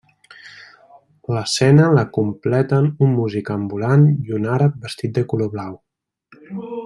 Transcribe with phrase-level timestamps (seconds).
[1.37, 5.79] L'escena la completen un músic ambulant i un àrab vestit de color blau.